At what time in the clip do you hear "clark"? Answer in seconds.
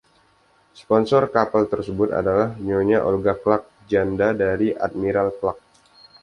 3.41-3.63, 5.39-5.59